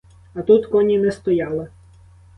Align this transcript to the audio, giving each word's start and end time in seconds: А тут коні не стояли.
А 0.33 0.41
тут 0.41 0.65
коні 0.67 0.97
не 0.97 1.11
стояли. 1.11 1.67